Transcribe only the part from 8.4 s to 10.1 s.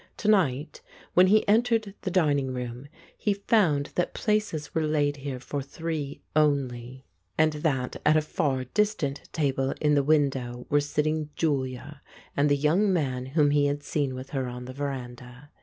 distant table in the